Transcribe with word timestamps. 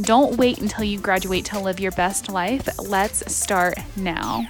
Don't 0.00 0.36
wait 0.36 0.58
until 0.58 0.82
you 0.82 0.98
graduate 0.98 1.44
to 1.46 1.60
live 1.60 1.78
your 1.78 1.92
best 1.92 2.28
life. 2.28 2.68
Let's 2.80 3.32
start 3.32 3.78
now. 3.94 4.44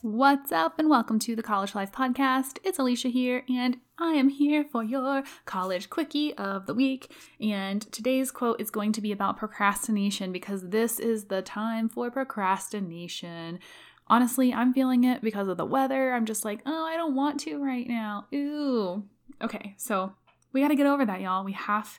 What's 0.00 0.50
up, 0.50 0.78
and 0.78 0.88
welcome 0.88 1.18
to 1.18 1.36
the 1.36 1.42
College 1.42 1.74
Life 1.74 1.92
Podcast. 1.92 2.56
It's 2.64 2.78
Alicia 2.78 3.08
here, 3.08 3.44
and 3.50 3.76
I 3.98 4.14
am 4.14 4.30
here 4.30 4.64
for 4.64 4.82
your 4.82 5.24
college 5.44 5.90
quickie 5.90 6.32
of 6.38 6.64
the 6.64 6.72
week. 6.72 7.12
And 7.38 7.82
today's 7.92 8.30
quote 8.30 8.62
is 8.62 8.70
going 8.70 8.92
to 8.92 9.02
be 9.02 9.12
about 9.12 9.36
procrastination 9.36 10.32
because 10.32 10.70
this 10.70 10.98
is 10.98 11.24
the 11.24 11.42
time 11.42 11.90
for 11.90 12.10
procrastination. 12.10 13.58
Honestly, 14.06 14.54
I'm 14.54 14.72
feeling 14.72 15.04
it 15.04 15.20
because 15.20 15.48
of 15.48 15.58
the 15.58 15.66
weather. 15.66 16.14
I'm 16.14 16.24
just 16.24 16.46
like, 16.46 16.62
oh, 16.64 16.86
I 16.86 16.96
don't 16.96 17.14
want 17.14 17.40
to 17.40 17.62
right 17.62 17.86
now. 17.86 18.26
Ooh. 18.34 19.04
Okay, 19.42 19.74
so 19.76 20.14
we 20.52 20.60
got 20.60 20.68
to 20.68 20.76
get 20.76 20.86
over 20.86 21.04
that, 21.04 21.20
y'all. 21.20 21.44
We 21.44 21.52
have 21.52 21.98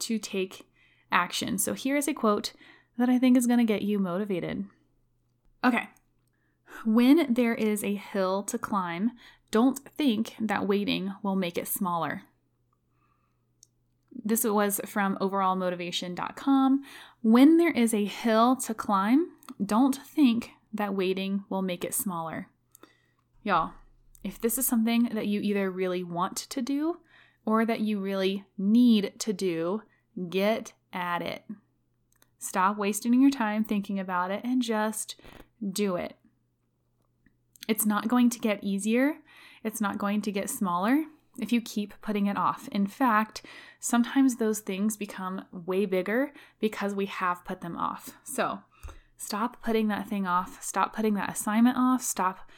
to 0.00 0.18
take 0.18 0.68
action. 1.10 1.58
So 1.58 1.74
here 1.74 1.96
is 1.96 2.08
a 2.08 2.14
quote 2.14 2.52
that 2.98 3.08
I 3.08 3.18
think 3.18 3.36
is 3.36 3.46
going 3.46 3.58
to 3.58 3.64
get 3.64 3.82
you 3.82 3.98
motivated. 3.98 4.64
Okay. 5.64 5.88
When 6.84 7.32
there 7.32 7.54
is 7.54 7.84
a 7.84 7.94
hill 7.94 8.42
to 8.44 8.58
climb, 8.58 9.12
don't 9.50 9.78
think 9.78 10.34
that 10.40 10.66
waiting 10.66 11.12
will 11.22 11.36
make 11.36 11.58
it 11.58 11.68
smaller. 11.68 12.22
This 14.24 14.44
was 14.44 14.80
from 14.86 15.16
overallmotivation.com. 15.18 16.82
When 17.22 17.56
there 17.56 17.70
is 17.70 17.94
a 17.94 18.04
hill 18.04 18.56
to 18.56 18.74
climb, 18.74 19.28
don't 19.64 19.96
think 19.96 20.50
that 20.72 20.94
waiting 20.94 21.44
will 21.48 21.62
make 21.62 21.84
it 21.84 21.94
smaller. 21.94 22.48
Y'all, 23.42 23.72
if 24.22 24.40
this 24.40 24.58
is 24.58 24.66
something 24.66 25.10
that 25.12 25.26
you 25.26 25.40
either 25.40 25.70
really 25.70 26.04
want 26.04 26.36
to 26.36 26.62
do 26.62 26.98
or 27.44 27.64
that 27.64 27.80
you 27.80 28.00
really 28.00 28.44
need 28.56 29.12
to 29.18 29.32
do, 29.32 29.82
get 30.28 30.72
at 30.92 31.22
it. 31.22 31.44
Stop 32.38 32.76
wasting 32.76 33.20
your 33.20 33.30
time 33.30 33.64
thinking 33.64 33.98
about 33.98 34.30
it 34.30 34.42
and 34.44 34.62
just 34.62 35.16
do 35.70 35.96
it. 35.96 36.16
It's 37.68 37.86
not 37.86 38.08
going 38.08 38.30
to 38.30 38.38
get 38.38 38.62
easier, 38.64 39.16
it's 39.62 39.80
not 39.80 39.98
going 39.98 40.22
to 40.22 40.32
get 40.32 40.50
smaller 40.50 41.04
if 41.38 41.52
you 41.52 41.60
keep 41.60 41.94
putting 42.02 42.26
it 42.26 42.36
off. 42.36 42.68
In 42.68 42.86
fact, 42.86 43.42
sometimes 43.80 44.36
those 44.36 44.60
things 44.60 44.96
become 44.96 45.44
way 45.52 45.86
bigger 45.86 46.32
because 46.60 46.94
we 46.94 47.06
have 47.06 47.44
put 47.44 47.60
them 47.60 47.76
off. 47.76 48.10
So 48.24 48.60
stop 49.16 49.62
putting 49.62 49.88
that 49.88 50.08
thing 50.08 50.26
off, 50.26 50.62
stop 50.62 50.94
putting 50.94 51.14
that 51.14 51.30
assignment 51.30 51.76
off, 51.78 52.02
stop 52.02 52.50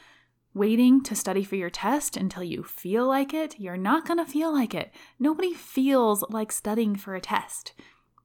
waiting 0.55 1.03
to 1.03 1.13
study 1.13 1.43
for 1.43 1.57
your 1.57 1.69
test 1.69 2.15
until 2.15 2.41
you 2.41 2.63
feel 2.63 3.05
like 3.05 3.33
it, 3.33 3.59
you're 3.59 3.77
not 3.77 4.07
going 4.07 4.17
to 4.17 4.25
feel 4.25 4.51
like 4.51 4.73
it. 4.73 4.91
Nobody 5.19 5.53
feels 5.53 6.23
like 6.29 6.51
studying 6.51 6.95
for 6.95 7.13
a 7.13 7.21
test. 7.21 7.73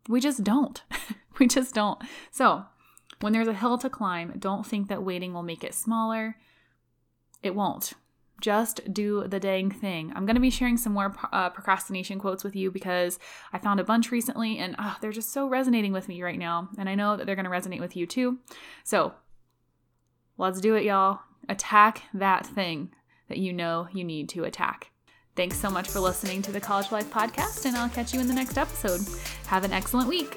We 0.09 0.20
just 0.20 0.45
don't. 0.45 0.83
we 1.39 1.48
just 1.48 1.75
don't. 1.75 2.00
So, 2.31 2.64
when 3.20 3.33
there's 3.33 3.48
a 3.48 3.53
hill 3.53 3.77
to 3.78 3.91
climb, 3.91 4.33
don't 4.39 4.64
think 4.64 4.89
that 4.89 5.03
waiting 5.03 5.34
will 5.34 5.42
make 5.42 5.64
it 5.64 5.75
smaller. 5.75 6.37
It 7.42 7.55
won't. 7.55 7.95
Just 8.41 8.81
do 8.94 9.27
the 9.27 9.41
dang 9.41 9.71
thing. 9.71 10.12
I'm 10.15 10.25
going 10.25 10.37
to 10.37 10.41
be 10.41 10.50
sharing 10.50 10.78
some 10.78 10.94
more 10.94 11.15
uh, 11.33 11.50
procrastination 11.50 12.19
quotes 12.19 12.44
with 12.44 12.56
you 12.56 12.71
because 12.71 13.19
I 13.53 13.59
found 13.59 13.81
a 13.81 13.84
bunch 13.84 14.10
recently 14.10 14.56
and 14.56 14.77
oh, 14.78 14.97
they're 15.03 15.12
just 15.12 15.33
so 15.33 15.47
resonating 15.47 15.93
with 15.93 16.09
me 16.09 16.22
right 16.22 16.38
now. 16.38 16.71
And 16.78 16.88
I 16.88 16.94
know 16.94 17.16
that 17.16 17.27
they're 17.27 17.37
going 17.37 17.44
to 17.44 17.50
resonate 17.50 17.81
with 17.81 17.97
you 17.97 18.06
too. 18.06 18.38
So, 18.84 19.12
let's 20.41 20.61
do 20.61 20.75
it, 20.75 20.84
y'all 20.84 21.21
attack 21.49 22.03
that 22.15 22.47
thing 22.47 22.91
that 23.28 23.39
you 23.39 23.53
know 23.53 23.89
you 23.93 24.05
need 24.05 24.28
to 24.31 24.45
attack. 24.45 24.91
Thanks 25.37 25.59
so 25.59 25.71
much 25.71 25.89
for 25.89 26.01
listening 26.01 26.43
to 26.43 26.53
the 26.53 26.61
College 26.61 26.91
Life 26.91 27.11
Podcast, 27.11 27.67
and 27.67 27.77
I'll 27.77 27.89
catch 27.89 28.12
you 28.15 28.21
in 28.21 28.27
the 28.27 28.34
next 28.34 28.59
episode. 28.59 29.01
Have 29.47 29.65
an 29.65 29.73
excellent 29.73 30.09
week. 30.09 30.37